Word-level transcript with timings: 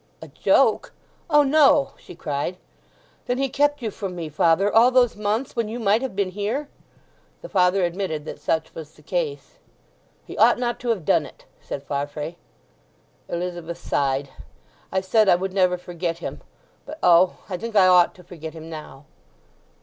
"A 0.19 0.29
joke?—O 0.29 1.43
no!" 1.43 1.91
she 1.95 2.15
cried. 2.15 2.57
"Then 3.27 3.37
he 3.37 3.49
kept 3.49 3.83
you 3.83 3.91
from 3.91 4.15
me, 4.15 4.29
father, 4.29 4.73
all 4.73 4.89
those 4.89 5.15
months, 5.15 5.55
when 5.55 5.67
you 5.67 5.79
might 5.79 6.01
have 6.01 6.15
been 6.15 6.31
here?" 6.31 6.69
The 7.43 7.49
father 7.49 7.83
admitted 7.83 8.25
that 8.25 8.39
such 8.41 8.73
was 8.73 8.91
the 8.95 9.03
case. 9.03 9.59
"He 10.25 10.35
ought 10.39 10.57
not 10.57 10.79
to 10.79 10.89
have 10.89 11.05
done 11.05 11.27
it!" 11.27 11.45
said 11.61 11.83
Farfrae. 11.83 12.35
Elizabeth 13.29 13.77
sighed. 13.77 14.29
"I 14.91 15.01
said 15.01 15.29
I 15.29 15.35
would 15.35 15.53
never 15.53 15.77
forget 15.77 16.17
him. 16.17 16.41
But 16.87 16.97
O! 17.03 17.35
I 17.47 17.55
think 17.57 17.75
I 17.75 17.85
ought 17.85 18.15
to 18.15 18.23
forget 18.23 18.53
him 18.55 18.71
now!" 18.71 19.05